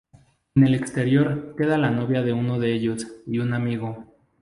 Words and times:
En 0.55 0.63
el 0.65 0.73
exterior 0.73 1.53
queda 1.55 1.77
la 1.77 1.91
novia 1.91 2.23
de 2.23 2.33
uno 2.33 2.57
de 2.57 2.73
ellos 2.73 3.05
y 3.27 3.37
un 3.37 3.53
amigo. 3.53 4.11